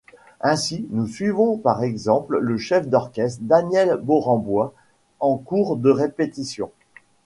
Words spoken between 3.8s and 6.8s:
Barenboim en cours de répétition.